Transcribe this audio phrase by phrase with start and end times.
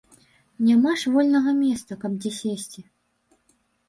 [0.69, 2.81] Няма ж вольнага месца, каб дзе сесці.